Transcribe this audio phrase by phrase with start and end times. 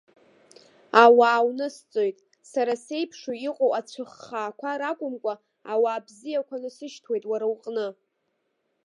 [1.03, 2.17] Ауаа унысҵоит,
[2.51, 5.33] сара сеиԥш иҟоу ацәыххаақәа ракәымкәа,
[5.73, 7.87] ауаа бзиақәа насышьҭуеит уара уҟны.